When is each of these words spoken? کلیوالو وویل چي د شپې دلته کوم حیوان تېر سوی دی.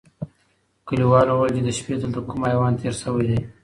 کلیوالو 0.87 1.33
وویل 1.35 1.55
چي 1.57 1.61
د 1.65 1.69
شپې 1.77 1.93
دلته 2.01 2.19
کوم 2.27 2.39
حیوان 2.49 2.73
تېر 2.81 2.93
سوی 3.01 3.23
دی. 3.29 3.39